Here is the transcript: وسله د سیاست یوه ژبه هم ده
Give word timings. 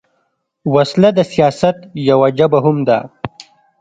وسله 0.73 1.09
د 1.17 1.19
سیاست 1.33 1.77
یوه 2.09 2.27
ژبه 2.37 2.59
هم 2.65 2.77
ده 2.87 2.97